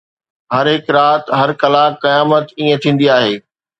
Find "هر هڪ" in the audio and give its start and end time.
0.53-0.85